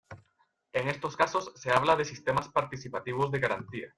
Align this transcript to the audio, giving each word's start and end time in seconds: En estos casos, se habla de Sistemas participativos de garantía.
En 0.73 0.87
estos 0.87 1.15
casos, 1.15 1.51
se 1.55 1.69
habla 1.69 1.95
de 1.95 2.05
Sistemas 2.05 2.49
participativos 2.49 3.29
de 3.31 3.37
garantía. 3.39 3.87